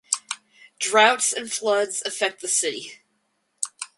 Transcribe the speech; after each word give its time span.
Droughts 0.79 1.31
and 1.31 1.53
floods 1.53 2.01
affect 2.07 2.41
the 2.41 2.47
city. 2.47 3.03